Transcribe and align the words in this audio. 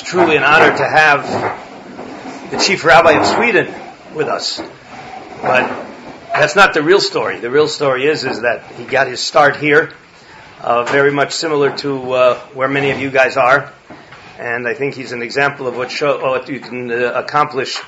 It's 0.00 0.08
truly 0.08 0.36
an 0.36 0.44
honor 0.44 0.76
to 0.76 0.88
have 0.88 2.52
the 2.52 2.58
chief 2.58 2.84
rabbi 2.84 3.14
of 3.14 3.26
Sweden 3.26 3.66
with 4.14 4.28
us. 4.28 4.60
But 5.42 5.66
that's 6.32 6.54
not 6.54 6.72
the 6.72 6.84
real 6.84 7.00
story. 7.00 7.40
The 7.40 7.50
real 7.50 7.66
story 7.66 8.06
is 8.06 8.22
is 8.22 8.42
that 8.42 8.64
he 8.76 8.84
got 8.84 9.08
his 9.08 9.18
start 9.20 9.56
here, 9.56 9.90
uh, 10.60 10.84
very 10.84 11.10
much 11.10 11.32
similar 11.32 11.76
to 11.78 12.12
uh, 12.12 12.38
where 12.54 12.68
many 12.68 12.92
of 12.92 13.00
you 13.00 13.10
guys 13.10 13.36
are, 13.36 13.72
and 14.38 14.68
I 14.68 14.74
think 14.74 14.94
he's 14.94 15.10
an 15.10 15.20
example 15.20 15.66
of 15.66 15.76
what, 15.76 15.90
show, 15.90 16.20
what 16.20 16.48
you 16.48 16.60
can 16.60 16.92
uh, 16.92 17.14
accomplish 17.16 17.78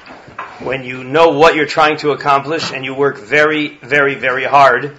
when 0.59 0.83
you 0.83 1.05
know 1.05 1.29
what 1.29 1.55
you're 1.55 1.65
trying 1.65 1.99
to 1.99 2.11
accomplish 2.11 2.73
and 2.73 2.85
you 2.85 2.93
work 2.93 3.19
very, 3.19 3.79
very, 3.85 4.17
very 4.17 4.45
hard 4.45 4.99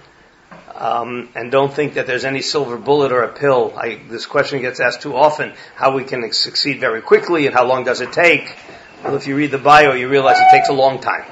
um, 0.82 1.28
and 1.36 1.52
don't 1.52 1.72
think 1.72 1.94
that 1.94 2.08
there's 2.08 2.24
any 2.24 2.42
silver 2.42 2.76
bullet 2.76 3.12
or 3.12 3.22
a 3.22 3.32
pill. 3.32 3.72
I, 3.76 4.00
this 4.08 4.26
question 4.26 4.60
gets 4.60 4.80
asked 4.80 5.02
too 5.02 5.14
often: 5.14 5.52
how 5.76 5.94
we 5.94 6.02
can 6.02 6.32
succeed 6.32 6.80
very 6.80 7.00
quickly, 7.00 7.46
and 7.46 7.54
how 7.54 7.64
long 7.66 7.84
does 7.84 8.00
it 8.00 8.12
take? 8.12 8.56
Well, 9.04 9.14
if 9.14 9.28
you 9.28 9.36
read 9.36 9.52
the 9.52 9.58
bio, 9.58 9.92
you 9.92 10.08
realize 10.08 10.38
it 10.40 10.50
takes 10.50 10.68
a 10.68 10.72
long 10.72 11.00
time. 11.00 11.24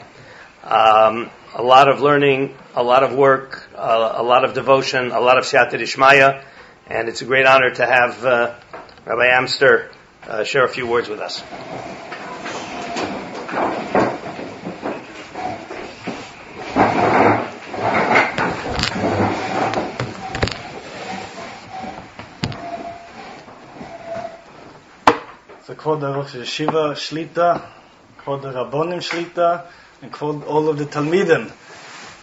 Um, 0.62 1.30
a 1.52 1.62
lot 1.62 1.88
of 1.88 2.00
learning, 2.00 2.56
a 2.76 2.82
lot 2.84 3.02
of 3.02 3.12
work, 3.12 3.68
uh, 3.74 4.12
a 4.18 4.22
lot 4.22 4.44
of 4.44 4.54
devotion, 4.54 5.10
a 5.10 5.20
lot 5.20 5.36
of 5.36 5.44
siyata 5.44 5.72
dishmaya, 5.72 6.44
and 6.86 7.08
it's 7.08 7.22
a 7.22 7.24
great 7.24 7.44
honor 7.44 7.70
to 7.74 7.84
have 7.84 8.24
uh, 8.24 8.54
Rabbi 9.04 9.26
Amster 9.36 9.90
uh, 10.28 10.44
share 10.44 10.64
a 10.64 10.68
few 10.68 10.86
words 10.86 11.08
with 11.08 11.18
us. 11.18 11.42
So 25.70 25.76
Kvod 25.76 26.02
Rosh 26.02 26.34
Yeshiva 26.34 26.94
Shlita, 26.94 27.64
Kvod 28.18 28.42
Rabbonim 28.42 28.98
Shlita, 28.98 29.68
and 30.02 30.12
Kvod 30.12 30.44
all 30.44 30.68
of 30.68 30.78
the 30.78 30.84
Talmidim. 30.84 31.48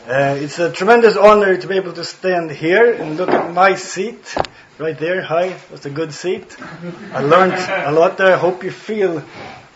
Uh, 0.06 0.36
it's 0.38 0.60
a 0.60 0.70
tremendous 0.70 1.16
honor 1.16 1.56
to 1.56 1.66
be 1.66 1.78
able 1.78 1.94
to 1.94 2.04
stand 2.04 2.52
here 2.52 2.92
and 2.92 3.16
look 3.16 3.30
at 3.30 3.54
my 3.54 3.76
seat 3.76 4.36
right 4.78 5.00
there. 5.00 5.22
Hi, 5.22 5.56
that's 5.70 5.86
a 5.86 5.90
good 5.90 6.14
seat. 6.14 6.58
I 7.14 7.22
learned 7.22 7.54
a 7.54 7.94
lot 7.94 8.18
there. 8.18 8.34
I 8.34 8.38
hope 8.38 8.66
you 8.66 8.72
feel 8.72 9.24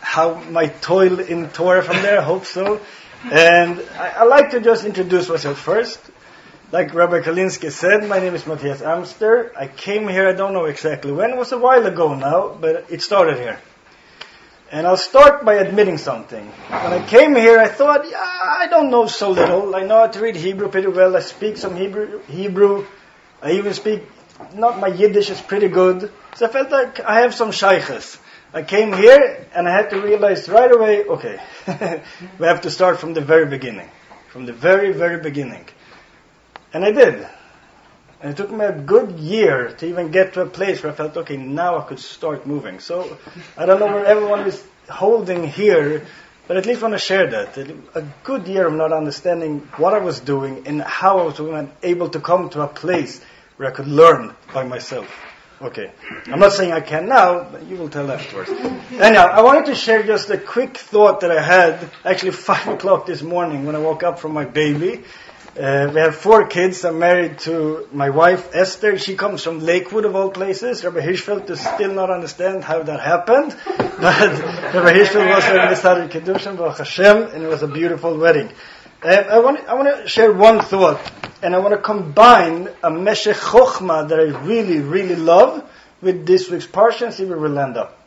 how 0.01 0.33
my 0.49 0.67
toil 0.67 1.21
in 1.21 1.47
Torah 1.47 1.81
from 1.81 1.95
there. 2.01 2.19
I 2.19 2.23
hope 2.23 2.43
so. 2.43 2.81
And 3.23 3.79
I, 3.97 4.09
I 4.17 4.23
like 4.25 4.51
to 4.51 4.59
just 4.59 4.83
introduce 4.83 5.29
myself 5.29 5.57
first. 5.57 5.97
Like 6.71 6.93
Rabbi 6.93 7.19
Kalinsky 7.19 7.69
said, 7.69 8.07
my 8.07 8.19
name 8.19 8.33
is 8.33 8.43
Mattias 8.43 8.81
Amster. 8.81 9.51
I 9.57 9.67
came 9.67 10.07
here, 10.07 10.29
I 10.29 10.31
don't 10.31 10.53
know 10.53 10.65
exactly 10.65 11.11
when, 11.11 11.31
it 11.31 11.35
was 11.35 11.51
a 11.51 11.57
while 11.57 11.85
ago 11.85 12.13
now, 12.13 12.47
but 12.47 12.85
it 12.89 13.01
started 13.01 13.37
here. 13.37 13.59
And 14.71 14.87
I'll 14.87 14.95
start 14.95 15.43
by 15.43 15.55
admitting 15.55 15.97
something. 15.97 16.45
When 16.47 16.93
I 16.93 17.05
came 17.05 17.35
here, 17.35 17.59
I 17.59 17.67
thought, 17.67 18.09
yeah, 18.09 18.17
I 18.17 18.67
don't 18.69 18.89
know 18.89 19.07
so 19.07 19.31
little. 19.31 19.75
I 19.75 19.83
know 19.83 19.97
how 19.97 20.07
to 20.07 20.21
read 20.21 20.37
Hebrew 20.37 20.69
pretty 20.69 20.87
well. 20.87 21.17
I 21.17 21.19
speak 21.19 21.57
some 21.57 21.75
Hebrew. 21.75 22.21
Hebrew. 22.29 22.85
I 23.41 23.51
even 23.53 23.73
speak, 23.73 24.03
not 24.53 24.79
my 24.79 24.87
Yiddish 24.87 25.29
is 25.29 25.41
pretty 25.41 25.67
good. 25.67 26.09
So 26.35 26.45
I 26.45 26.49
felt 26.49 26.71
like 26.71 27.01
I 27.01 27.19
have 27.19 27.35
some 27.35 27.51
shaykhs. 27.51 28.17
I 28.53 28.61
came 28.63 28.93
here 28.93 29.45
and 29.53 29.67
I 29.67 29.73
had 29.73 29.89
to 29.89 29.99
realize 29.99 30.47
right 30.47 30.71
away, 30.71 31.03
okay, 31.03 31.37
we 32.39 32.47
have 32.47 32.61
to 32.61 32.71
start 32.71 32.97
from 33.01 33.13
the 33.13 33.19
very 33.19 33.45
beginning. 33.45 33.89
From 34.29 34.45
the 34.45 34.53
very, 34.53 34.93
very 34.93 35.19
beginning. 35.19 35.65
And 36.73 36.85
I 36.85 36.91
did. 36.91 37.27
And 38.21 38.31
it 38.31 38.37
took 38.37 38.51
me 38.51 38.63
a 38.65 38.71
good 38.71 39.19
year 39.19 39.71
to 39.79 39.85
even 39.87 40.11
get 40.11 40.33
to 40.33 40.41
a 40.41 40.45
place 40.45 40.83
where 40.83 40.91
I 40.91 40.95
felt, 40.95 41.17
okay, 41.17 41.37
now 41.37 41.79
I 41.79 41.83
could 41.83 41.99
start 41.99 42.45
moving. 42.45 42.79
So 42.79 43.17
I 43.57 43.65
don't 43.65 43.79
know 43.79 43.87
where 43.87 44.05
everyone 44.05 44.41
is 44.41 44.63
holding 44.89 45.47
here, 45.47 46.05
but 46.47 46.57
at 46.57 46.65
least 46.67 46.81
I 46.81 46.83
want 46.83 46.93
to 46.93 46.99
share 46.99 47.27
that. 47.27 47.57
A 47.57 48.05
good 48.23 48.47
year 48.47 48.67
of 48.67 48.73
not 48.73 48.93
understanding 48.93 49.59
what 49.77 49.93
I 49.93 49.99
was 49.99 50.19
doing 50.19 50.67
and 50.67 50.81
how 50.81 51.19
I 51.19 51.23
was 51.23 51.69
able 51.81 52.09
to 52.09 52.19
come 52.19 52.49
to 52.51 52.61
a 52.61 52.67
place 52.67 53.21
where 53.57 53.69
I 53.69 53.71
could 53.71 53.87
learn 53.87 54.35
by 54.53 54.63
myself. 54.63 55.09
Okay. 55.61 55.91
I'm 56.25 56.39
not 56.39 56.53
saying 56.53 56.71
I 56.71 56.81
can 56.81 57.07
now, 57.07 57.43
but 57.43 57.63
you 57.65 57.77
will 57.77 57.89
tell 57.89 58.11
afterwards. 58.11 58.49
Anyhow, 58.49 59.27
I 59.27 59.41
wanted 59.43 59.67
to 59.67 59.75
share 59.75 60.01
just 60.01 60.29
a 60.31 60.37
quick 60.37 60.75
thought 60.75 61.21
that 61.21 61.31
I 61.31 61.41
had 61.41 61.89
actually 62.03 62.31
five 62.49 62.67
o'clock 62.67 63.05
this 63.05 63.21
morning 63.21 63.65
when 63.65 63.75
I 63.75 63.79
woke 63.79 64.01
up 64.03 64.19
from 64.19 64.33
my 64.33 64.45
baby. 64.45 65.03
Uh, 65.59 65.91
we 65.93 65.99
have 65.99 66.15
four 66.15 66.47
kids. 66.47 66.85
I'm 66.85 66.99
married 66.99 67.39
to 67.39 67.85
my 67.91 68.09
wife, 68.09 68.55
Esther. 68.55 68.97
She 68.97 69.17
comes 69.17 69.43
from 69.43 69.59
Lakewood, 69.59 70.05
of 70.05 70.15
all 70.15 70.29
places. 70.29 70.81
Rabbi 70.81 71.01
Hirschfeld 71.01 71.45
does 71.45 71.59
still 71.59 71.93
not 71.93 72.09
understand 72.09 72.63
how 72.63 72.83
that 72.83 73.01
happened. 73.01 73.57
But 73.67 74.31
Rabbi 74.73 74.93
Hirschfeld 74.93 75.27
was 75.27 75.69
we 75.69 75.75
started 75.75 76.09
Kedushin, 76.09 76.55
Baruch 76.55 76.77
Hashem, 76.77 77.23
and 77.33 77.43
it 77.43 77.47
was 77.47 77.63
a 77.63 77.67
beautiful 77.67 78.17
wedding. 78.17 78.49
Uh, 79.03 79.07
I, 79.07 79.39
want, 79.39 79.67
I 79.67 79.73
want 79.73 80.03
to 80.03 80.07
share 80.07 80.31
one 80.31 80.61
thought, 80.61 81.01
and 81.43 81.53
I 81.53 81.59
want 81.59 81.73
to 81.73 81.81
combine 81.81 82.69
a 82.81 82.89
Meshech 82.89 83.35
Chochma 83.35 84.07
that 84.07 84.19
I 84.21 84.45
really, 84.45 84.79
really 84.79 85.17
love 85.17 85.69
with 86.01 86.25
this 86.25 86.49
week's 86.49 86.65
Parsha 86.65 87.07
and 87.07 87.13
see 87.13 87.25
where 87.25 87.37
we'll 87.37 87.59
end 87.59 87.75
up. 87.75 87.99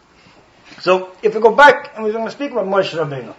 So, 0.80 1.12
if 1.22 1.34
we 1.34 1.42
go 1.42 1.54
back, 1.54 1.92
and 1.94 2.04
we're 2.04 2.12
going 2.12 2.24
to 2.24 2.30
speak 2.30 2.52
about 2.52 2.66
Moshe 2.66 2.98
Rabbeinu. 2.98 3.34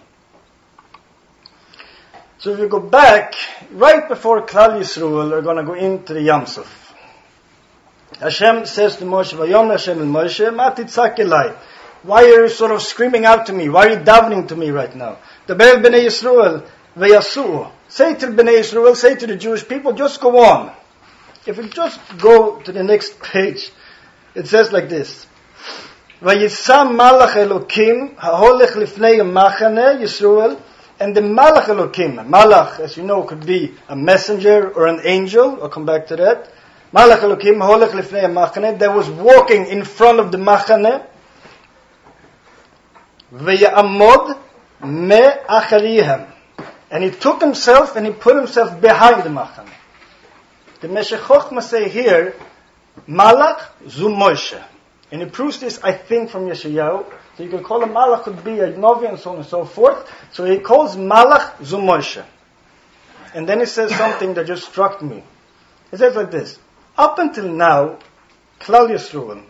So 2.38 2.52
if 2.52 2.58
we 2.58 2.68
go 2.68 2.80
back, 2.80 3.34
right 3.72 4.06
before 4.08 4.42
Klal 4.42 4.78
Yisrael 4.78 5.32
are 5.32 5.40
going 5.40 5.56
to 5.56 5.62
go 5.62 5.72
into 5.72 6.12
the 6.12 6.20
Yamsuf, 6.20 6.66
Hashem 8.20 8.66
says 8.66 8.96
to 8.96 9.04
Moshe, 9.04 9.32
Vayom 9.34 9.70
Hashem 9.70 10.00
and 10.00 10.14
Moshe. 10.14 11.56
Why 12.02 12.22
are 12.22 12.42
you 12.42 12.48
sort 12.48 12.70
of 12.70 12.82
screaming 12.82 13.24
out 13.24 13.46
to 13.46 13.52
me? 13.52 13.68
Why 13.68 13.86
are 13.86 13.90
you 13.90 13.96
davening 13.96 14.48
to 14.48 14.56
me 14.56 14.70
right 14.70 14.94
now? 14.94 15.18
The 15.46 15.54
Bel 15.54 15.78
Bnei 15.78 16.06
Yisrael, 16.06 16.66
Vayasu'u. 16.96 17.70
Say 17.88 18.14
to 18.14 18.26
Bnei 18.26 18.60
Yisrael, 18.60 18.94
say 18.94 19.16
to 19.16 19.26
the 19.26 19.36
Jewish 19.36 19.66
people, 19.66 19.92
just 19.92 20.20
go 20.20 20.44
on. 20.44 20.72
If 21.46 21.58
we 21.58 21.68
just 21.68 22.00
go 22.18 22.60
to 22.60 22.72
the 22.72 22.82
next 22.82 23.20
page, 23.22 23.70
it 24.34 24.46
says 24.46 24.72
like 24.72 24.88
this. 24.88 25.26
Vayisam 26.20 26.96
malach 26.96 27.32
Elokim, 27.32 28.16
ha'holech 28.16 28.72
lifnei 28.72 29.20
machane 29.20 30.00
Yisrael, 30.00 30.60
and 30.98 31.14
the 31.14 31.20
Malach 31.20 31.64
Elokim, 31.64 32.26
Malach, 32.26 32.80
as 32.80 32.96
you 32.96 33.02
know, 33.02 33.22
could 33.22 33.44
be 33.44 33.74
a 33.88 33.94
messenger 33.96 34.70
or 34.70 34.86
an 34.86 35.00
angel. 35.04 35.62
I'll 35.62 35.68
come 35.68 35.84
back 35.84 36.06
to 36.08 36.16
that. 36.16 36.50
Malach 36.92 37.18
Elokim, 37.18 37.58
Holech 37.58 37.90
Lifnei 37.90 38.24
Machane, 38.32 38.78
that 38.78 38.94
was 38.94 39.10
walking 39.10 39.66
in 39.66 39.84
front 39.84 40.20
of 40.20 40.32
the 40.32 40.38
Machane. 40.38 41.04
Ve'yamod 43.34 44.38
me. 44.82 46.26
And 46.90 47.04
he 47.04 47.10
took 47.10 47.42
himself 47.42 47.96
and 47.96 48.06
he 48.06 48.12
put 48.12 48.36
himself 48.36 48.80
behind 48.80 49.24
the 49.24 49.30
Machane. 49.30 49.68
The 50.80 50.88
Meshech 50.88 51.62
say 51.62 51.88
here, 51.90 52.34
Malach 53.06 53.68
zu 53.88 54.08
Moshe. 54.08 54.62
And 55.10 55.20
he 55.20 55.28
proves 55.28 55.60
this, 55.60 55.78
I 55.82 55.92
think, 55.92 56.30
from 56.30 56.46
Yeshayahu. 56.46 57.04
So 57.36 57.42
you 57.42 57.50
can 57.50 57.62
call 57.62 57.82
a 57.82 57.86
Malach 57.86 58.22
could 58.22 58.42
be 58.42 58.60
a 58.60 58.70
Novi 58.70 59.06
and 59.06 59.18
so 59.18 59.30
on 59.30 59.36
and 59.36 59.46
so 59.46 59.64
forth. 59.64 60.10
So 60.32 60.44
he 60.44 60.58
calls 60.58 60.96
Malach 60.96 61.56
Zumoshe. 61.58 62.24
And 63.34 63.46
then 63.46 63.60
he 63.60 63.66
says 63.66 63.94
something 63.94 64.34
that 64.34 64.46
just 64.46 64.66
struck 64.68 65.02
me. 65.02 65.22
He 65.90 65.98
says 65.98 66.16
like 66.16 66.30
this. 66.30 66.58
Up 66.96 67.18
until 67.18 67.52
now, 67.52 67.98
Klal 68.60 68.88
Yisroel 68.88 69.44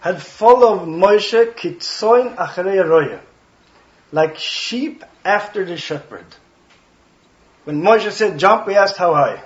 had 0.00 0.22
followed 0.22 0.86
Moshe 0.86 1.54
kitzoin 1.54 2.36
acharei 2.36 2.88
roya. 2.88 3.20
Like 4.12 4.38
sheep 4.38 5.02
after 5.24 5.64
the 5.64 5.76
shepherd. 5.76 6.26
When 7.64 7.82
Moshe 7.82 8.12
said 8.12 8.38
jump, 8.38 8.68
we 8.68 8.76
asked 8.76 8.96
how 8.96 9.14
high. 9.14 9.42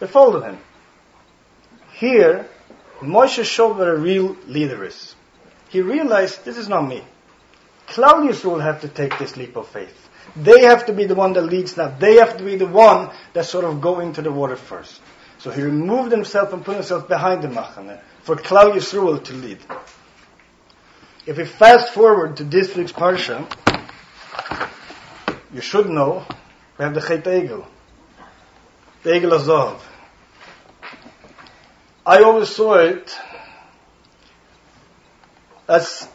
They 0.00 0.06
followed 0.06 0.44
him. 0.44 0.58
Here, 1.92 2.48
Moshe 3.00 3.44
showed 3.44 3.76
what 3.76 3.88
a 3.88 3.96
real 3.96 4.36
leader 4.46 4.82
is. 4.84 5.14
He 5.68 5.82
realized 5.82 6.46
this 6.46 6.56
is 6.56 6.68
not 6.68 6.88
me. 6.88 7.02
Klal 7.88 8.28
Yisrael 8.28 8.62
have 8.62 8.82
to 8.82 8.88
take 8.88 9.18
this 9.18 9.36
leap 9.36 9.56
of 9.56 9.66
faith. 9.68 10.08
They 10.36 10.62
have 10.62 10.86
to 10.86 10.92
be 10.92 11.04
the 11.04 11.14
one 11.14 11.32
that 11.34 11.42
leads 11.42 11.76
now. 11.76 11.88
They 11.88 12.16
have 12.16 12.36
to 12.36 12.44
be 12.44 12.56
the 12.56 12.66
one 12.66 13.10
that 13.32 13.46
sort 13.46 13.64
of 13.64 13.80
go 13.80 14.00
into 14.00 14.20
the 14.20 14.30
water 14.30 14.56
first. 14.56 15.00
So 15.38 15.50
he 15.50 15.62
removed 15.62 16.12
himself 16.12 16.52
and 16.52 16.64
put 16.64 16.74
himself 16.74 17.08
behind 17.08 17.42
the 17.42 17.48
Machane 17.48 18.00
for 18.22 18.36
Klal 18.36 18.74
Yisrael 18.74 19.24
to 19.24 19.32
lead. 19.32 19.58
If 21.26 21.38
we 21.38 21.44
fast 21.44 21.94
forward 21.94 22.36
to 22.38 22.44
this 22.44 22.74
week's 22.76 22.92
Parsha, 22.92 23.46
you 25.52 25.60
should 25.60 25.88
know 25.88 26.26
we 26.78 26.84
have 26.84 26.94
the 26.94 27.00
Chet 27.00 27.24
Egel, 27.24 27.66
the 29.02 29.10
Egel 29.10 29.38
Zahav. 29.38 29.80
I 32.04 32.22
always 32.22 32.48
saw 32.48 32.74
it 32.74 33.16
as 35.68 36.08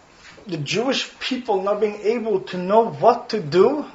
the 0.48 0.58
Jewish 0.58 1.12
people 1.20 1.62
not 1.62 1.80
being 1.80 2.00
able 2.02 2.42
to 2.42 2.58
know 2.58 2.90
what 2.90 3.30
to 3.30 3.42
do 3.42 3.86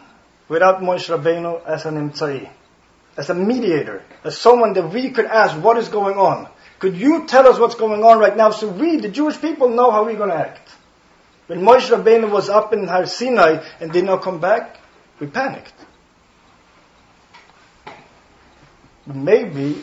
without 0.49 0.81
Moshe 0.81 1.09
Rabbeinu 1.15 1.65
as 1.65 1.85
an 1.87 2.11
imtzai, 2.11 2.49
as 3.17 3.31
a 3.31 3.35
mediator, 3.35 4.03
as 4.25 4.39
someone 4.39 4.73
that 4.75 4.93
we 4.93 5.11
could 5.11 5.27
ask, 5.27 5.57
what 5.63 5.77
is 5.77 5.89
going 5.89 6.17
on? 6.17 6.49
Could 6.79 6.97
you 6.97 7.27
tell 7.27 7.47
us 7.47 7.59
what's 7.59 7.75
going 7.75 8.05
on 8.05 8.19
right 8.19 8.37
now 8.37 8.51
so 8.51 8.69
we, 8.69 8.97
the 8.97 9.09
Jewish 9.09 9.41
people, 9.41 9.69
know 9.69 9.91
how 9.91 10.05
we're 10.05 10.17
going 10.17 10.31
to 10.31 10.37
act? 10.37 10.71
When 11.49 11.63
Moshe 11.63 11.91
Rabbeinu 11.91 12.31
was 12.31 12.49
up 12.49 12.73
in 12.73 12.87
Har 12.87 13.07
Sinai 13.07 13.65
and 13.81 13.93
did 13.93 14.05
not 14.05 14.23
come 14.23 14.39
back, 14.39 14.79
we 15.19 15.27
panicked. 15.27 15.75
Maybe 19.07 19.83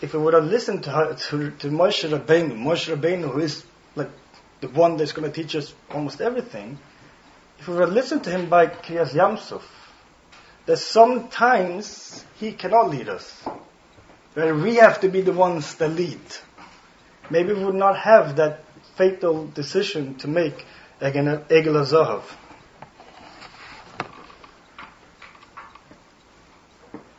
if 0.00 0.12
we 0.12 0.18
would 0.18 0.34
have 0.34 0.44
listened 0.44 0.84
to, 0.84 1.16
to, 1.28 1.50
to 1.50 1.68
Moshe 1.68 2.08
Rabbeinu, 2.08 2.52
Moshe 2.52 2.94
Rabbeinu, 2.94 3.30
who 3.32 3.40
is 3.40 3.64
the 4.60 4.68
one 4.68 4.96
that's 4.96 5.12
going 5.12 5.30
to 5.30 5.42
teach 5.42 5.56
us 5.56 5.74
almost 5.90 6.20
everything, 6.20 6.78
if 7.58 7.68
we 7.68 7.74
were 7.74 7.82
have 7.82 7.92
listened 7.92 8.24
to 8.24 8.30
him 8.30 8.48
by 8.48 8.66
Kriyas 8.66 9.12
Yamsuf, 9.12 9.62
that 10.66 10.78
sometimes 10.78 12.24
he 12.38 12.52
cannot 12.52 12.90
lead 12.90 13.08
us. 13.08 13.42
Where 14.34 14.54
we 14.54 14.76
have 14.76 15.00
to 15.00 15.08
be 15.08 15.22
the 15.22 15.32
ones 15.32 15.74
that 15.76 15.88
lead. 15.88 16.20
Maybe 17.30 17.52
we 17.52 17.64
would 17.64 17.74
not 17.74 17.98
have 17.98 18.36
that 18.36 18.64
fatal 18.96 19.46
decision 19.46 20.14
to 20.16 20.28
make 20.28 20.64
Egel 21.00 21.44
Zahav. 21.48 22.22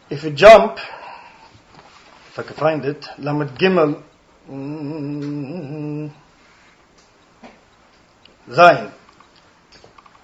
If 0.10 0.24
we 0.24 0.32
jump, 0.32 0.78
if 2.28 2.40
I 2.40 2.44
can 2.44 2.56
find 2.56 2.86
it, 2.86 3.08
Lamed 3.18 3.52
Gimel 3.58 4.04
mm, 4.50 6.12
Zain. 8.50 8.92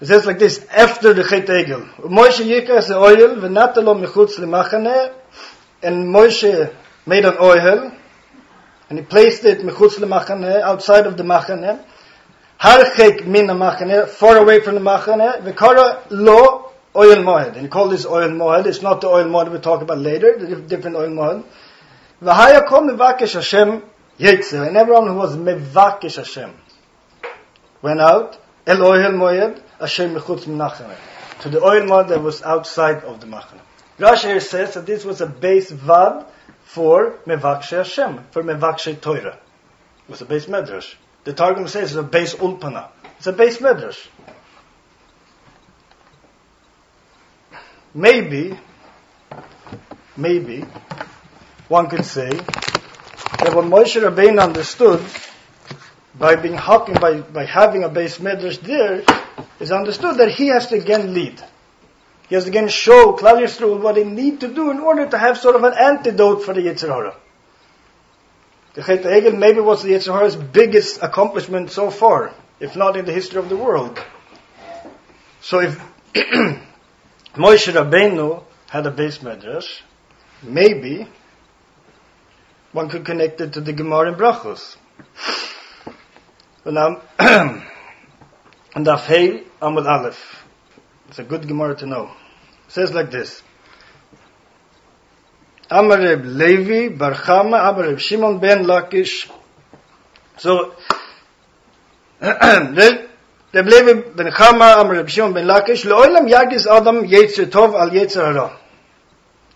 It 0.00 0.06
says 0.06 0.26
like 0.26 0.38
this, 0.38 0.64
after 0.66 1.12
the 1.12 1.24
Chet 1.24 1.46
Egel. 1.46 1.92
Moshe 1.96 2.44
Yikar 2.44 2.86
the 2.86 2.96
oil, 2.96 3.36
v'natalo 3.36 4.04
mechutz 4.04 4.38
lemachane, 4.38 5.12
and 5.82 6.14
Moshe 6.14 6.72
made 7.04 7.24
an 7.24 7.36
oil, 7.40 7.92
and 8.88 8.98
he 8.98 9.04
placed 9.04 9.44
it 9.44 9.58
mechutz 9.60 9.98
lemachane, 9.98 10.60
outside 10.60 11.06
of 11.06 11.16
the 11.16 11.24
machane, 11.24 11.84
harchek 12.60 13.26
min 13.26 13.46
machane, 13.46 14.08
far 14.08 14.36
away 14.36 14.60
from 14.60 14.76
the 14.76 14.80
machane, 14.80 15.42
v'kara 15.42 16.06
lo 16.10 16.70
oil 16.94 17.16
moed. 17.16 17.54
And 17.54 17.62
he 17.62 17.68
called 17.68 17.92
this 17.92 18.06
oil 18.06 18.28
moed. 18.28 18.66
It's 18.66 18.82
not 18.82 19.00
the 19.00 19.08
oil 19.08 19.24
moed 19.24 19.50
we 19.50 19.58
talk 19.58 19.82
about 19.82 19.98
later, 19.98 20.38
the 20.38 20.56
different 20.60 20.96
oil 20.96 21.08
moed. 21.08 21.44
V'haya 22.22 22.66
kom 22.66 22.88
mevakesh 22.88 23.34
Hashem 23.34 23.82
yetzer. 24.18 24.66
And 24.66 24.76
everyone 24.76 25.08
who 25.08 25.14
was 25.14 25.36
mevakesh 25.36 26.16
Hashem 26.16 26.54
went 27.82 28.00
out, 28.00 28.38
el 28.66 28.82
oil 28.82 29.12
moed, 29.12 29.62
Hashem 29.80 30.14
mechutz 30.14 30.44
minachane. 30.44 30.96
To 31.40 31.48
the 31.48 31.62
oil 31.62 31.82
moed 31.82 32.08
that 32.08 32.22
was 32.22 32.42
outside 32.42 33.04
of 33.04 33.20
the 33.20 33.26
machane. 33.26 33.60
Rashi 33.98 34.40
says 34.40 34.74
that 34.74 34.86
this 34.86 35.04
was 35.04 35.20
a 35.20 35.26
base 35.26 35.70
vad 35.70 36.26
for 36.64 37.18
mevakshe 37.26 37.76
Hashem, 37.76 38.24
for 38.30 38.42
mevakshe 38.42 39.00
Torah. 39.00 39.38
It 40.08 40.10
was 40.10 40.22
a 40.22 40.26
beis 40.26 40.46
medrash. 40.46 40.94
The 41.24 41.32
Targum 41.32 41.66
says 41.66 41.90
it's 41.90 41.98
a 41.98 42.02
base 42.02 42.34
ulpana. 42.36 42.88
It's 43.16 43.26
a 43.26 43.32
beis 43.32 43.58
medrash. 43.58 44.06
Maybe, 47.94 48.56
maybe, 50.16 50.64
one 51.68 51.88
could 51.88 52.04
say 52.04 52.30
that 52.30 53.54
what 53.54 53.64
Moshe 53.64 54.00
Rabbeinu 54.00 54.40
understood 54.40 55.00
by 56.18 56.36
being 56.36 56.54
hawking, 56.54 56.96
by, 56.96 57.20
by 57.20 57.44
having 57.44 57.84
a 57.84 57.88
beis 57.88 58.18
medrash 58.18 58.60
there, 58.60 59.02
is 59.60 59.70
understood 59.70 60.18
that 60.18 60.30
he 60.30 60.48
has 60.48 60.66
to 60.68 60.76
again 60.76 61.14
lead. 61.14 61.40
He 62.28 62.34
has 62.34 62.44
to 62.44 62.50
again 62.50 62.68
show 62.68 63.12
Klal 63.12 63.40
Yisrael 63.40 63.80
what 63.80 63.94
they 63.94 64.04
need 64.04 64.40
to 64.40 64.48
do 64.48 64.70
in 64.70 64.80
order 64.80 65.08
to 65.08 65.18
have 65.18 65.38
sort 65.38 65.56
of 65.56 65.64
an 65.64 65.74
antidote 65.74 66.44
for 66.44 66.52
the 66.52 66.60
Yetzer 66.60 66.88
Hara. 66.88 67.16
The 68.74 68.82
Chet 68.82 69.02
Egel 69.02 69.38
maybe 69.38 69.60
was 69.60 69.82
the 69.82 69.90
Yetzer 69.90 70.12
Hara's 70.12 70.36
biggest 70.36 71.02
accomplishment 71.02 71.70
so 71.70 71.90
far, 71.90 72.32
if 72.60 72.76
not 72.76 72.96
in 72.96 73.06
the 73.06 73.12
history 73.12 73.38
of 73.38 73.48
the 73.48 73.56
world. 73.56 73.98
So 75.40 75.60
if 75.60 75.80
Moshe 77.34 77.72
Rabbeinu 77.72 78.42
had 78.68 78.86
a 78.86 78.90
beis 78.90 79.20
medrash, 79.20 79.82
maybe 80.42 81.08
one 82.72 82.88
could 82.88 83.04
connect 83.04 83.40
it 83.40 83.54
to 83.54 83.60
the 83.60 83.72
Gemara 83.72 84.12
in 84.12 84.14
Brachos. 84.14 84.76
Now, 86.64 87.00
and 87.18 87.62
Afhei 88.74 89.44
Amud 89.62 89.86
Aleph. 89.86 90.44
It's 91.08 91.18
a 91.18 91.24
good 91.24 91.48
Gemara 91.48 91.76
to 91.76 91.86
know. 91.86 92.10
It 92.66 92.72
says 92.72 92.92
like 92.92 93.10
this. 93.10 93.42
Amar 95.70 95.98
Reb 95.98 96.24
Levi 96.24 96.96
Bar 96.96 97.14
Chama 97.14 97.68
Amar 97.68 97.88
Reb 97.88 97.98
Shimon 97.98 98.38
ben 98.38 98.64
Lakish. 98.64 99.30
So, 100.36 100.74
Reb 102.20 103.08
Levi 103.52 103.92
ben 104.14 104.30
Chama 104.32 104.80
Amar 104.80 104.94
Reb 104.94 105.08
Shimon 105.08 105.32
ben 105.32 105.46
Lakish 105.46 105.84
Le'olam 105.84 106.28
Yagis 106.28 106.66
Adam 106.66 107.04
Yetzer 107.04 107.46
Tov 107.46 107.74
Al 107.74 107.90
Yetzer 107.90 108.24
Hara. 108.24 108.56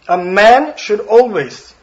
A 0.08 0.19
man 0.19 0.76
should 0.76 1.00
always 1.00 1.75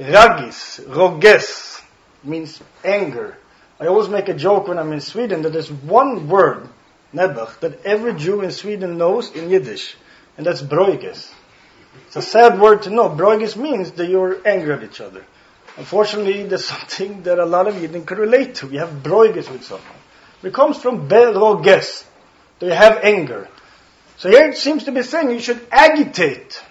Ragis, 0.00 0.80
roges, 0.86 1.82
means 2.24 2.62
anger. 2.84 3.36
I 3.80 3.86
always 3.86 4.10
make 4.10 4.28
a 4.28 4.34
joke 4.34 4.68
when 4.68 4.78
I'm 4.78 4.92
in 4.92 5.00
Sweden 5.00 5.40
that 5.42 5.54
there's 5.54 5.72
one 5.72 6.28
word, 6.28 6.68
Nebuch, 7.14 7.60
that 7.60 7.86
every 7.86 8.12
Jew 8.14 8.42
in 8.42 8.52
Sweden 8.52 8.98
knows 8.98 9.34
in 9.34 9.48
Yiddish, 9.48 9.96
and 10.36 10.46
that's 10.46 10.60
broiges. 10.60 11.32
It's 12.06 12.16
a 12.16 12.22
sad 12.22 12.60
word 12.60 12.82
to 12.82 12.90
know. 12.90 13.08
Broiges 13.08 13.56
means 13.56 13.92
that 13.92 14.08
you're 14.08 14.46
angry 14.46 14.74
at 14.74 14.84
each 14.84 15.00
other. 15.00 15.24
Unfortunately, 15.78 16.42
there's 16.42 16.64
something 16.76 17.22
that 17.22 17.38
a 17.38 17.46
lot 17.46 17.68
of 17.68 17.74
Yidden 17.74 18.06
can 18.06 18.18
relate 18.18 18.56
to. 18.56 18.68
You 18.68 18.80
have 18.80 19.02
broiges 19.02 19.48
with 19.48 19.64
someone. 19.64 19.88
It 20.42 20.52
comes 20.52 20.76
from 20.76 21.08
beroges, 21.08 22.04
you 22.60 22.68
have 22.68 22.98
anger. 23.02 23.48
So 24.18 24.28
here 24.28 24.48
it 24.48 24.58
seems 24.58 24.84
to 24.84 24.92
be 24.92 25.02
saying 25.02 25.30
you 25.30 25.40
should 25.40 25.66
agitate. 25.72 26.62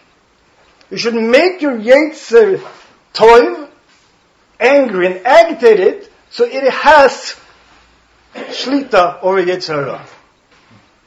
You 0.91 0.97
should 0.97 1.15
make 1.15 1.63
your 1.63 1.77
Yetzer 1.77 2.63
toiv, 3.13 3.69
angry 4.59 5.07
and 5.07 5.25
agitate 5.25 5.79
it, 5.79 6.11
so 6.29 6.45
it 6.45 6.71
has 6.71 7.35
shlita 8.33 9.21
over 9.21 9.43
Yetzer 9.43 9.85
Hara. 9.85 10.05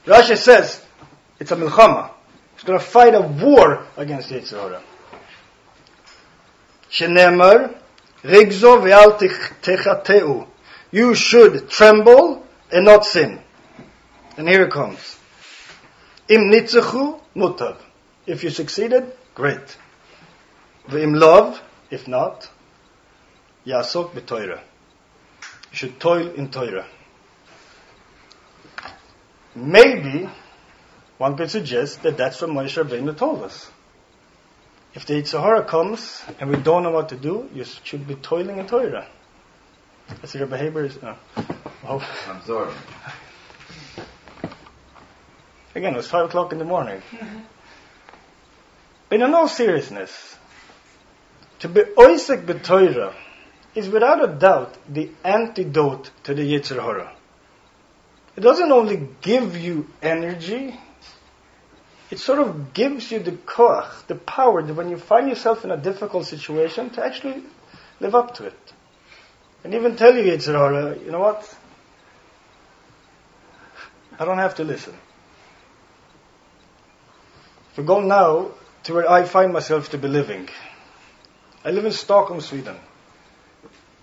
Rashi 0.05 0.37
says 0.37 0.83
it's 1.39 1.51
a 1.51 1.55
milchama. 1.55 2.11
It's 2.55 2.63
going 2.63 2.77
to 2.77 2.85
fight 2.85 3.15
a 3.15 3.21
war 3.21 3.85
against 3.97 4.29
Yetzer 4.29 4.59
Hara. 4.59 4.83
Shenemar, 6.91 7.75
rigzo 8.23 8.81
ve'al 8.81 9.17
techateu. 9.61 10.47
You 10.91 11.15
should 11.15 11.69
tremble 11.69 12.45
and 12.71 12.85
not 12.85 13.05
sin. 13.05 13.39
And 14.37 14.47
here 14.47 14.63
it 14.63 14.71
comes. 14.71 15.17
Im 16.27 16.51
nitzachu 16.51 17.19
mutav. 17.35 17.77
If 18.25 18.43
you 18.43 18.49
succeeded, 18.49 19.11
great. 19.35 19.77
Ve'im 20.87 21.17
love, 21.17 21.61
if 21.89 22.07
not, 22.07 22.49
Yasok 23.65 24.11
b'Torah. 24.11 24.61
Should 25.73 25.99
toil 25.99 26.29
in 26.29 26.49
Torah. 26.49 26.85
Maybe 29.55 30.29
one 31.17 31.35
could 31.35 31.49
suggest 31.49 32.03
that 32.03 32.17
that's 32.17 32.41
what 32.41 32.51
Moshe 32.51 32.81
Rabbeinu 32.81 33.17
told 33.17 33.43
us. 33.43 33.69
If 34.93 35.05
the 35.07 35.15
Yetzer 35.15 35.41
Hara 35.41 35.63
comes 35.63 36.23
and 36.39 36.49
we 36.49 36.57
don't 36.57 36.83
know 36.83 36.91
what 36.91 37.09
to 37.09 37.15
do, 37.15 37.49
you 37.53 37.65
should 37.83 38.07
be 38.07 38.15
toiling 38.15 38.59
in 38.59 38.67
Torah. 38.67 39.07
That's 40.07 40.35
your 40.35 40.47
behavior 40.47 40.85
is. 40.85 41.01
No. 41.01 41.15
Oh. 41.87 42.07
I'm 42.29 42.41
sorry. 42.43 42.73
Again, 45.75 45.93
it 45.93 45.97
was 45.97 46.07
five 46.07 46.25
o'clock 46.25 46.51
in 46.51 46.59
the 46.59 46.65
morning. 46.65 47.01
but 49.09 49.21
in 49.21 49.33
all 49.33 49.47
seriousness, 49.47 50.37
to 51.59 51.69
be 51.69 51.81
oisek 51.81 52.45
b'Torah 52.45 53.13
is 53.75 53.89
without 53.89 54.23
a 54.23 54.27
doubt 54.27 54.77
the 54.87 55.09
antidote 55.23 56.11
to 56.23 56.33
the 56.33 56.41
Yetzer 56.41 56.81
Hara. 56.81 57.11
It 58.35 58.41
doesn't 58.41 58.71
only 58.71 59.07
give 59.21 59.57
you 59.57 59.87
energy, 60.01 60.79
it 62.09 62.19
sort 62.19 62.39
of 62.39 62.73
gives 62.73 63.11
you 63.11 63.19
the 63.19 63.31
koach, 63.31 64.05
the 64.07 64.15
power 64.15 64.61
that 64.61 64.73
when 64.73 64.89
you 64.89 64.97
find 64.97 65.29
yourself 65.29 65.63
in 65.65 65.71
a 65.71 65.77
difficult 65.77 66.25
situation 66.25 66.89
to 66.91 67.05
actually 67.05 67.43
live 67.99 68.15
up 68.15 68.35
to 68.35 68.45
it. 68.45 68.73
And 69.63 69.73
even 69.73 69.95
tell 69.95 70.15
you 70.15 70.23
Yetzer 70.23 70.53
Hara, 70.53 70.97
you 70.97 71.11
know 71.11 71.19
what? 71.19 71.57
I 74.19 74.25
don't 74.25 74.37
have 74.37 74.55
to 74.55 74.63
listen. 74.63 74.93
If 77.71 77.77
we 77.77 77.83
go 77.83 78.01
now 78.01 78.51
to 78.83 78.93
where 78.93 79.09
I 79.09 79.23
find 79.23 79.51
myself 79.51 79.89
to 79.91 79.97
be 79.97 80.07
living, 80.07 80.49
I 81.65 81.71
live 81.71 81.85
in 81.85 81.91
Stockholm, 81.91 82.41
Sweden. 82.41 82.75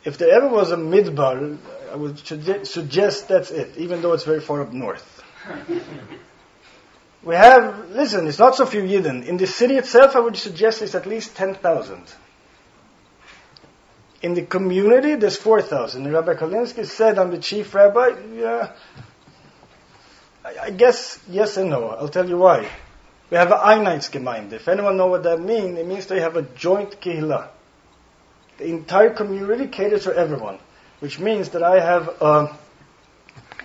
If 0.04 0.16
there 0.18 0.30
ever 0.30 0.48
was 0.48 0.70
a 0.70 0.76
midbar, 0.76 1.58
I 1.92 1.96
would 1.96 2.18
suggest 2.18 3.28
that's 3.28 3.50
it, 3.50 3.76
even 3.76 4.00
though 4.00 4.12
it's 4.14 4.24
very 4.24 4.40
far 4.40 4.62
up 4.62 4.72
north. 4.72 5.22
we 7.22 7.34
have, 7.34 7.90
listen, 7.90 8.26
it's 8.26 8.38
not 8.38 8.56
so 8.56 8.64
few 8.64 8.82
Yidden. 8.82 9.26
In 9.26 9.36
the 9.36 9.46
city 9.46 9.76
itself, 9.76 10.16
I 10.16 10.20
would 10.20 10.36
suggest 10.36 10.80
it's 10.80 10.94
at 10.94 11.06
least 11.06 11.36
10,000. 11.36 12.02
In 14.22 14.34
the 14.34 14.42
community, 14.42 15.14
there's 15.16 15.36
4,000. 15.36 16.10
Rabbi 16.10 16.34
Kalinsky 16.34 16.86
said, 16.86 17.18
I'm 17.18 17.30
the 17.30 17.38
chief 17.38 17.74
rabbi. 17.74 18.12
Yeah, 18.34 18.72
I, 20.44 20.58
I 20.64 20.70
guess 20.70 21.18
yes 21.28 21.56
and 21.56 21.70
no. 21.70 21.88
I'll 21.88 22.08
tell 22.08 22.28
you 22.28 22.38
why. 22.38 22.68
We 23.30 23.36
have 23.36 23.52
an 23.52 23.58
Einheitsgemeinde. 23.58 24.54
If 24.54 24.68
anyone 24.68 24.96
know 24.96 25.06
what 25.06 25.22
that 25.22 25.40
means, 25.40 25.78
it 25.78 25.86
means 25.86 26.06
they 26.06 26.20
have 26.20 26.36
a 26.36 26.42
joint 26.42 27.00
kehillah. 27.00 27.48
The 28.60 28.68
entire 28.68 29.10
community 29.10 29.68
caters 29.68 30.04
for 30.04 30.12
everyone, 30.12 30.58
which 31.00 31.18
means 31.18 31.48
that 31.50 31.62
I 31.62 31.80
have 31.80 32.08
a 32.20 32.58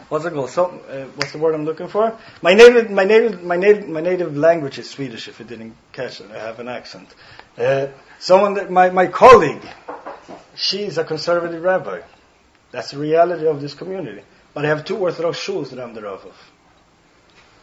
what's 0.08 0.24
it 0.24 0.32
called? 0.32 0.50
Some, 0.50 0.80
uh, 0.90 1.04
what's 1.16 1.34
the 1.34 1.38
word 1.38 1.54
I'm 1.54 1.66
looking 1.66 1.90
for? 1.90 2.18
My 2.42 2.54
native, 2.54 2.90
my 2.90 3.04
native, 3.04 3.44
my 3.44 3.58
native, 3.58 3.90
my 3.90 4.00
native 4.00 4.38
language 4.38 4.80
is 4.80 4.90
Swedish. 4.90 5.28
If 5.28 5.40
you 5.40 5.46
didn't 5.46 5.76
catch 5.92 6.22
it, 6.22 6.32
I 6.32 6.40
have 6.40 6.60
an 6.60 6.70
accent. 6.70 7.14
Uh, 7.58 7.88
someone 8.20 8.54
that 8.54 8.72
my 8.72 8.90
my 8.90 9.08
colleague, 9.08 9.68
she's 10.56 10.98
a 10.98 11.04
conservative 11.04 11.62
rabbi. 11.62 12.02
That's 12.72 12.92
the 12.92 12.98
reality 12.98 13.48
of 13.48 13.60
this 13.60 13.74
community. 13.74 14.22
But 14.54 14.64
I 14.64 14.70
have 14.70 14.86
two 14.86 14.98
Orthodox 14.98 15.38
shuls 15.38 15.72
that 15.72 15.80
I'm 15.80 15.94
the 15.94 16.04
rav 16.04 16.26
of. 16.26 16.52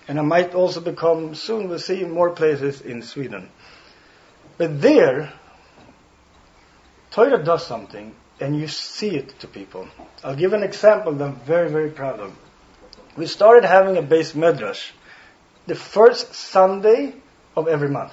And 0.06 0.18
I 0.18 0.22
might 0.22 0.54
also 0.54 0.80
become, 0.80 1.34
soon 1.34 1.70
we'll 1.70 1.78
see 1.78 2.04
more 2.04 2.30
places 2.30 2.82
in 2.82 3.00
Sweden. 3.00 3.48
But 4.58 4.82
there, 4.82 5.32
Torah 7.12 7.42
does 7.44 7.66
something 7.66 8.14
and 8.40 8.58
you 8.58 8.68
see 8.68 9.10
it 9.10 9.38
to 9.40 9.46
people. 9.46 9.86
I'll 10.24 10.34
give 10.34 10.52
an 10.52 10.62
example 10.62 11.12
that 11.12 11.24
I'm 11.24 11.36
very, 11.36 11.70
very 11.70 11.90
proud 11.90 12.20
of. 12.20 12.34
We 13.16 13.26
started 13.26 13.64
having 13.64 13.96
a 13.98 14.02
beis 14.02 14.34
medrash 14.34 14.90
the 15.66 15.74
first 15.74 16.34
Sunday 16.34 17.14
of 17.54 17.68
every 17.68 17.88
month. 17.88 18.12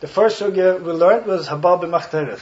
The 0.00 0.06
first 0.06 0.40
sugya 0.40 0.80
we 0.80 0.92
learned 0.92 1.26
was 1.26 1.48
Habab 1.48 1.82
Machteret. 1.82 2.40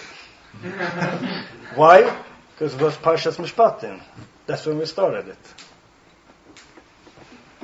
Why? 1.74 2.16
Because 2.52 2.74
it 2.74 2.80
was 2.80 2.96
Parshas 2.96 3.36
Mishpatim. 3.36 4.00
That's 4.46 4.66
when 4.66 4.78
we 4.78 4.86
started 4.86 5.28
it. 5.28 5.38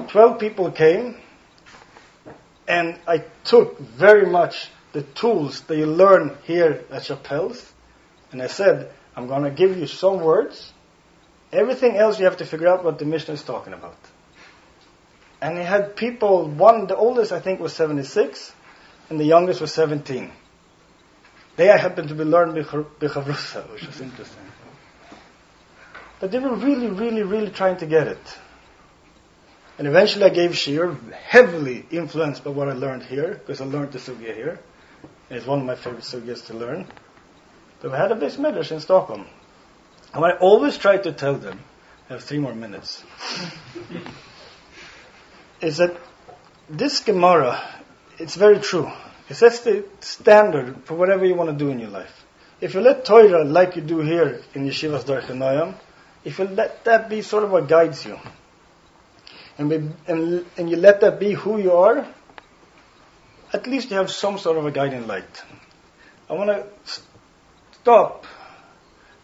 Twelve 0.08 0.38
people 0.38 0.70
came, 0.70 1.16
and 2.68 2.98
I 3.06 3.24
took 3.44 3.78
very 3.78 4.26
much 4.26 4.70
the 4.94 5.02
tools 5.02 5.60
that 5.62 5.76
you 5.76 5.86
learn 5.86 6.38
here 6.44 6.84
at 6.90 7.04
Shapell's, 7.04 7.72
and 8.30 8.40
I 8.40 8.46
said, 8.46 8.92
I'm 9.16 9.26
going 9.26 9.42
to 9.42 9.50
give 9.50 9.76
you 9.76 9.86
some 9.86 10.20
words. 10.20 10.72
Everything 11.52 11.96
else 11.96 12.18
you 12.18 12.24
have 12.26 12.38
to 12.38 12.46
figure 12.46 12.68
out 12.68 12.84
what 12.84 12.98
the 12.98 13.04
Mishnah 13.04 13.34
is 13.34 13.42
talking 13.42 13.72
about. 13.72 13.98
And 15.40 15.58
he 15.58 15.64
had 15.64 15.96
people, 15.96 16.48
one, 16.48 16.86
the 16.86 16.96
oldest 16.96 17.32
I 17.32 17.40
think 17.40 17.58
was 17.58 17.72
76, 17.74 18.52
and 19.10 19.18
the 19.18 19.24
youngest 19.24 19.60
was 19.60 19.74
17. 19.74 20.30
They 21.56 21.66
happened 21.66 22.08
to 22.08 22.14
be 22.14 22.24
learned 22.24 22.54
Bichavrusa, 22.54 23.70
which 23.72 23.86
was 23.86 24.00
interesting. 24.00 24.46
But 26.20 26.30
they 26.30 26.38
were 26.38 26.54
really, 26.54 26.86
really, 26.86 27.24
really 27.24 27.50
trying 27.50 27.78
to 27.78 27.86
get 27.86 28.06
it. 28.06 28.38
And 29.76 29.88
eventually 29.88 30.24
I 30.24 30.28
gave 30.28 30.56
Shir, 30.56 30.96
heavily 31.26 31.84
influenced 31.90 32.44
by 32.44 32.50
what 32.50 32.68
I 32.68 32.74
learned 32.74 33.02
here, 33.02 33.34
because 33.34 33.60
I 33.60 33.64
learned 33.64 33.90
the 33.90 33.98
Sugya 33.98 34.34
here. 34.34 34.60
It's 35.30 35.46
one 35.46 35.60
of 35.60 35.64
my 35.64 35.74
favorite 35.74 36.02
Sugyas 36.02 36.46
to 36.46 36.54
learn. 36.54 36.86
But 37.80 37.90
we 37.92 37.96
had 37.96 38.12
a 38.12 38.14
beis 38.14 38.36
medrash 38.36 38.72
in 38.72 38.80
Stockholm. 38.80 39.26
And 40.12 40.24
I 40.24 40.32
always 40.32 40.78
try 40.78 40.96
to 40.96 41.12
tell 41.12 41.34
them, 41.34 41.58
I 42.08 42.14
have 42.14 42.24
three 42.24 42.38
more 42.38 42.54
minutes, 42.54 43.02
is 45.60 45.78
that 45.78 45.96
this 46.68 47.00
Gemara, 47.00 47.60
it's 48.18 48.36
very 48.36 48.60
true. 48.60 48.90
It 49.28 49.34
sets 49.34 49.60
the 49.60 49.84
standard 50.00 50.84
for 50.84 50.94
whatever 50.94 51.24
you 51.24 51.34
want 51.34 51.50
to 51.50 51.56
do 51.56 51.70
in 51.70 51.80
your 51.80 51.90
life. 51.90 52.24
If 52.60 52.74
you 52.74 52.80
let 52.80 53.04
Torah, 53.04 53.44
like 53.44 53.76
you 53.76 53.82
do 53.82 54.00
here 54.00 54.40
in 54.54 54.66
Yeshivas 54.66 55.04
Darche 55.04 55.30
Noam, 55.30 55.74
if 56.24 56.38
you 56.38 56.44
let 56.46 56.84
that 56.84 57.08
be 57.08 57.22
sort 57.22 57.44
of 57.44 57.50
what 57.50 57.68
guides 57.68 58.04
you, 58.04 58.18
and, 59.58 59.68
be, 59.68 59.76
and, 60.06 60.46
and 60.56 60.70
you 60.70 60.76
let 60.76 61.00
that 61.00 61.18
be 61.18 61.32
who 61.32 61.58
you 61.58 61.72
are, 61.72 62.06
at 63.54 63.68
least 63.68 63.90
you 63.90 63.96
have 63.96 64.10
some 64.10 64.36
sort 64.36 64.58
of 64.58 64.66
a 64.66 64.72
guiding 64.72 65.06
light. 65.06 65.42
I 66.28 66.32
want 66.32 66.50
to 66.50 66.66
stop 67.80 68.26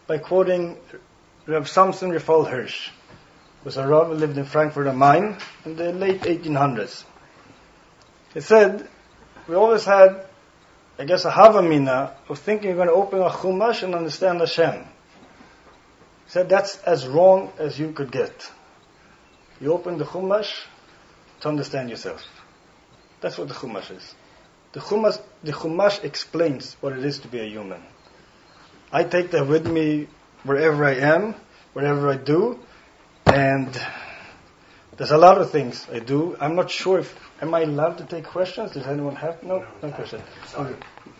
by 0.07 0.19
quoting 0.19 0.77
Rav 1.45 1.67
Samson 1.67 2.11
Raphael 2.11 2.45
Hirsch, 2.45 2.87
who 2.87 3.65
was 3.65 3.75
a 3.75 3.85
Rav 3.85 4.07
who 4.07 4.13
lived 4.13 4.37
in 4.37 4.45
Frankfurt 4.45 4.87
am 4.87 4.99
Main 4.99 5.35
in 5.65 5.75
the 5.75 5.91
late 5.91 6.21
1800s. 6.21 7.03
He 8.33 8.39
said, 8.39 8.87
we 9.49 9.55
always 9.55 9.83
had, 9.83 10.25
I 10.97 11.03
guess, 11.03 11.25
a 11.25 11.31
Havamina 11.31 12.13
of 12.29 12.39
thinking 12.39 12.69
you're 12.69 12.77
going 12.77 12.87
to 12.87 12.93
open 12.93 13.19
a 13.19 13.29
Chumash 13.29 13.83
and 13.83 13.93
understand 13.93 14.39
Hashem. 14.39 14.83
He 14.83 16.31
said 16.31 16.47
that's 16.47 16.77
as 16.83 17.05
wrong 17.05 17.51
as 17.57 17.77
you 17.77 17.91
could 17.91 18.13
get. 18.13 18.49
You 19.59 19.73
open 19.73 19.97
the 19.97 20.05
Chumash 20.05 20.63
to 21.41 21.49
understand 21.49 21.89
yourself. 21.89 22.25
That's 23.19 23.37
what 23.37 23.49
the 23.49 23.53
Chumash 23.53 23.91
is. 23.95 24.15
The 24.73 24.79
Chumash, 24.79 25.19
the 25.43 25.51
Chumash 25.51 26.03
explains 26.03 26.75
what 26.79 26.93
it 26.93 27.03
is 27.03 27.19
to 27.19 27.27
be 27.27 27.39
a 27.39 27.45
human. 27.45 27.83
I 28.91 29.03
take 29.03 29.31
that 29.31 29.47
with 29.47 29.67
me 29.67 30.07
wherever 30.43 30.85
I 30.85 30.95
am, 30.95 31.35
wherever 31.73 32.09
I 32.09 32.17
do, 32.17 32.59
and 33.25 33.79
there's 34.97 35.11
a 35.11 35.17
lot 35.17 35.39
of 35.39 35.51
things 35.51 35.87
I 35.91 35.99
do. 35.99 36.37
I'm 36.39 36.55
not 36.55 36.69
sure 36.71 36.99
if 36.99 37.15
am 37.41 37.53
I 37.53 37.61
allowed 37.61 37.97
to 37.99 38.05
take 38.05 38.25
questions. 38.25 38.71
Does 38.71 38.87
anyone 38.87 39.15
have 39.15 39.43
no 39.43 39.65
no 39.81 39.91
question? 39.91 40.21
Okay, 40.55 40.75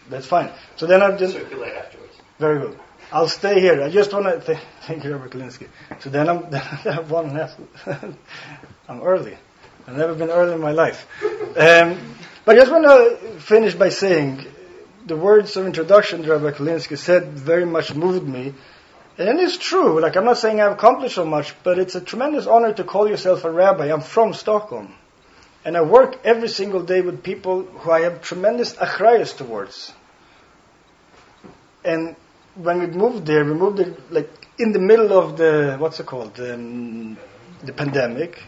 that's 0.10 0.26
fine. 0.26 0.52
So 0.76 0.86
then 0.86 1.02
I 1.02 1.16
just 1.18 1.34
circulate 1.34 1.74
afterwards. 1.74 2.14
Very 2.40 2.60
good. 2.60 2.80
I'll 3.12 3.28
stay 3.28 3.60
here. 3.60 3.84
I 3.84 3.90
just 3.90 4.14
want 4.14 4.26
to 4.26 4.40
th- 4.40 4.60
thank 4.84 5.04
you, 5.04 5.12
Robert 5.12 5.32
Kalinsky. 5.32 5.68
So 6.00 6.10
then 6.10 6.30
I'm, 6.30 6.50
then 6.84 7.10
one 7.10 7.30
and 7.30 7.38
a 7.38 7.48
half. 7.48 8.04
I'm 8.88 9.02
early. 9.02 9.38
I've 9.88 9.98
never 9.98 10.14
been 10.16 10.30
early 10.30 10.54
in 10.54 10.62
my 10.62 10.72
life. 10.72 11.08
Um, 11.58 11.98
but 12.52 12.58
I 12.58 12.60
just 12.64 12.72
want 12.74 12.84
to 12.84 13.40
finish 13.40 13.76
by 13.76 13.88
saying 13.88 14.46
the 15.06 15.16
words 15.16 15.56
of 15.56 15.66
introduction 15.66 16.22
Rabbi 16.24 16.52
Kalinsky 16.52 16.98
said 16.98 17.30
very 17.30 17.66
much 17.66 17.96
moved 17.96 18.28
me. 18.28 18.54
And 19.18 19.40
it's 19.40 19.58
true. 19.58 20.02
Like, 20.02 20.18
I'm 20.18 20.26
not 20.26 20.38
saying 20.38 20.60
I've 20.60 20.74
accomplished 20.74 21.16
so 21.16 21.24
much, 21.24 21.56
but 21.64 21.80
it's 21.80 21.96
a 21.96 22.02
tremendous 22.02 22.48
honor 22.48 22.74
to 22.74 22.84
call 22.84 23.08
yourself 23.08 23.46
a 23.46 23.50
rabbi. 23.50 23.86
I'm 23.86 24.02
from 24.02 24.34
Stockholm. 24.34 24.94
And 25.64 25.78
I 25.78 25.82
work 25.82 26.20
every 26.26 26.50
single 26.50 26.84
day 26.84 27.00
with 27.00 27.24
people 27.24 27.64
who 27.64 27.90
I 27.90 28.02
have 28.02 28.22
tremendous 28.22 28.74
achrayas 28.74 29.38
towards. 29.38 29.94
And 31.86 32.18
when 32.56 32.80
we 32.82 32.88
moved 32.88 33.28
there, 33.28 33.46
we 33.46 33.54
moved 33.54 33.80
it 33.80 34.12
like 34.12 34.30
in 34.58 34.74
the 34.74 34.80
middle 34.80 35.18
of 35.18 35.38
the 35.38 35.78
what's 35.80 36.02
it 36.02 36.06
called, 36.06 36.38
um, 36.42 37.16
the 37.64 37.72
pandemic. 37.72 38.44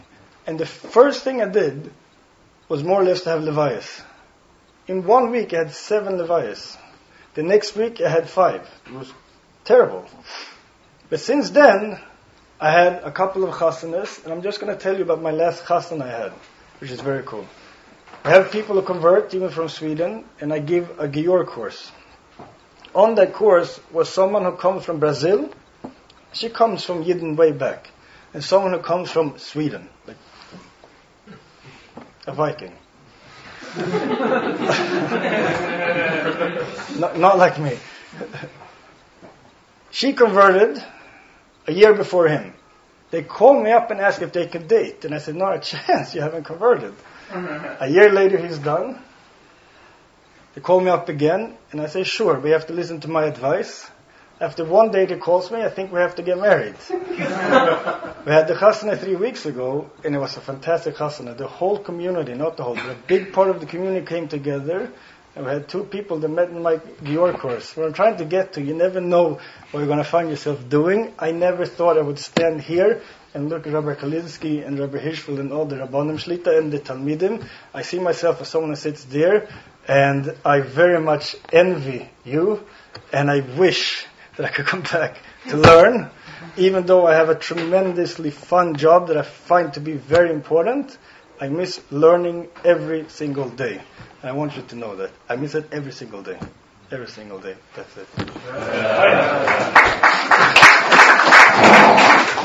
And 0.46 0.60
the 0.60 0.66
first 0.66 1.24
thing 1.24 1.40
I 1.40 1.48
did 1.48 1.90
was 2.74 2.82
more 2.82 3.00
or 3.02 3.04
less 3.04 3.22
to 3.22 3.30
have 3.30 3.40
levias. 3.40 4.02
In 4.86 5.06
one 5.06 5.30
week, 5.30 5.54
I 5.54 5.58
had 5.58 5.72
seven 5.72 6.18
levias. 6.18 6.76
The 7.34 7.42
next 7.42 7.76
week, 7.76 8.00
I 8.00 8.08
had 8.08 8.28
five. 8.28 8.68
It 8.86 8.92
was 8.92 9.12
terrible. 9.64 10.04
But 11.10 11.20
since 11.20 11.50
then, 11.50 12.00
I 12.60 12.70
had 12.70 12.92
a 13.02 13.10
couple 13.10 13.44
of 13.44 13.54
chasanas, 13.54 14.24
and 14.24 14.32
I'm 14.32 14.42
just 14.42 14.60
going 14.60 14.72
to 14.76 14.80
tell 14.80 14.96
you 14.96 15.02
about 15.02 15.22
my 15.22 15.30
last 15.30 15.64
chasan 15.64 16.02
I 16.02 16.10
had, 16.10 16.32
which 16.80 16.90
is 16.90 17.00
very 17.00 17.22
cool. 17.22 17.46
I 18.24 18.30
have 18.30 18.50
people 18.50 18.74
who 18.74 18.82
convert, 18.82 19.34
even 19.34 19.50
from 19.50 19.68
Sweden, 19.68 20.24
and 20.40 20.52
I 20.52 20.58
give 20.58 20.98
a 20.98 21.08
Gior 21.08 21.46
course 21.46 21.92
on 22.94 23.16
that 23.16 23.32
course 23.32 23.80
was 23.92 24.08
someone 24.08 24.44
who 24.44 24.52
comes 24.52 24.84
from 24.84 25.00
Brazil. 25.00 25.50
She 26.32 26.48
comes 26.48 26.84
from 26.84 27.04
Yidden 27.04 27.36
way 27.36 27.52
back. 27.52 27.90
And 28.32 28.42
someone 28.42 28.72
who 28.72 28.80
comes 28.80 29.10
from 29.10 29.38
Sweden. 29.38 29.88
Like 30.06 30.16
a 32.26 32.32
Viking. 32.32 32.72
not, 36.98 37.18
not 37.18 37.38
like 37.38 37.58
me. 37.58 37.78
she 39.90 40.12
converted 40.12 40.82
a 41.66 41.72
year 41.72 41.94
before 41.94 42.28
him. 42.28 42.54
They 43.10 43.22
called 43.22 43.62
me 43.62 43.70
up 43.70 43.90
and 43.90 44.00
asked 44.00 44.22
if 44.22 44.32
they 44.32 44.46
could 44.46 44.68
date. 44.68 45.04
And 45.04 45.14
I 45.14 45.18
said, 45.18 45.36
not 45.36 45.56
a 45.56 45.58
chance, 45.70 46.14
you 46.14 46.20
haven't 46.20 46.44
converted. 46.44 46.94
a 47.30 47.88
year 47.88 48.10
later 48.12 48.38
he's 48.38 48.58
done. 48.58 49.00
They 50.54 50.60
call 50.60 50.80
me 50.80 50.88
up 50.88 51.08
again, 51.08 51.56
and 51.72 51.80
I 51.80 51.86
say, 51.86 52.04
sure, 52.04 52.38
we 52.38 52.50
have 52.50 52.68
to 52.68 52.72
listen 52.72 53.00
to 53.00 53.08
my 53.08 53.24
advice. 53.24 53.90
After 54.40 54.64
one 54.64 54.90
date 54.90 55.10
he 55.10 55.16
calls 55.16 55.52
me, 55.52 55.62
I 55.62 55.68
think 55.68 55.92
we 55.92 56.00
have 56.00 56.16
to 56.16 56.22
get 56.22 56.38
married. 56.38 56.74
we 56.90 56.96
had 56.96 58.48
the 58.48 58.56
chasana 58.58 58.98
three 58.98 59.14
weeks 59.14 59.46
ago, 59.46 59.88
and 60.02 60.12
it 60.12 60.18
was 60.18 60.36
a 60.36 60.40
fantastic 60.40 60.96
chasana. 60.96 61.36
The 61.36 61.46
whole 61.46 61.78
community, 61.78 62.34
not 62.34 62.56
the 62.56 62.64
whole, 62.64 62.74
but 62.74 62.90
a 62.90 62.96
big 63.06 63.32
part 63.32 63.48
of 63.48 63.60
the 63.60 63.66
community 63.66 64.04
came 64.04 64.26
together, 64.26 64.90
and 65.36 65.46
we 65.46 65.52
had 65.52 65.68
two 65.68 65.84
people 65.84 66.18
that 66.18 66.28
met 66.28 66.50
in 66.50 66.62
my 66.62 66.78
Gior 67.04 67.38
course. 67.38 67.76
What 67.76 67.86
I'm 67.86 67.92
trying 67.92 68.16
to 68.16 68.24
get 68.24 68.54
to, 68.54 68.60
you 68.60 68.74
never 68.74 69.00
know 69.00 69.38
what 69.70 69.78
you're 69.78 69.86
going 69.86 69.98
to 69.98 70.04
find 70.04 70.28
yourself 70.28 70.68
doing. 70.68 71.14
I 71.16 71.30
never 71.30 71.64
thought 71.64 71.96
I 71.96 72.02
would 72.02 72.18
stand 72.18 72.60
here 72.60 73.02
and 73.34 73.48
look 73.48 73.68
at 73.68 73.72
Rabbi 73.72 73.94
Kalinsky 73.94 74.66
and 74.66 74.80
Rabbi 74.80 74.98
Hirschfeld 74.98 75.38
and 75.38 75.52
all 75.52 75.64
the 75.64 75.76
Rabbanim 75.76 76.18
Shlita 76.18 76.58
and 76.58 76.72
the 76.72 76.80
Talmidim. 76.80 77.46
I 77.72 77.82
see 77.82 78.00
myself 78.00 78.40
as 78.40 78.48
someone 78.48 78.70
who 78.70 78.76
sits 78.76 79.04
there, 79.04 79.48
and 79.86 80.36
I 80.44 80.60
very 80.60 81.00
much 81.00 81.36
envy 81.52 82.10
you, 82.24 82.64
and 83.12 83.30
I 83.30 83.40
wish 83.40 84.06
that 84.36 84.46
I 84.46 84.48
could 84.48 84.66
come 84.66 84.82
back 84.82 85.18
to 85.48 85.56
learn, 85.56 86.10
even 86.56 86.86
though 86.86 87.06
I 87.06 87.14
have 87.14 87.28
a 87.28 87.36
tremendously 87.36 88.30
fun 88.30 88.74
job 88.74 89.06
that 89.08 89.16
I 89.16 89.22
find 89.22 89.72
to 89.74 89.80
be 89.80 89.92
very 89.92 90.30
important. 90.30 90.98
I 91.40 91.48
miss 91.48 91.80
learning 91.90 92.48
every 92.64 93.08
single 93.08 93.48
day. 93.48 93.80
And 94.22 94.30
I 94.30 94.32
want 94.32 94.56
you 94.56 94.62
to 94.62 94.76
know 94.76 94.96
that. 94.96 95.10
I 95.28 95.36
miss 95.36 95.54
it 95.54 95.68
every 95.72 95.92
single 95.92 96.22
day. 96.22 96.38
Every 96.90 97.08
single 97.08 97.38
day. 97.38 97.56
That's 97.74 97.96
it. 97.96 98.08
Yeah. 101.66 102.40